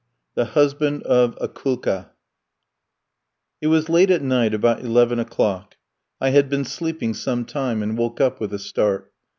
[0.33, 2.09] THE HUSBAND OF AKOULKA
[3.61, 5.75] It was late at night, about eleven o'clock.
[6.19, 9.11] I had been sleeping some time and woke up with a start.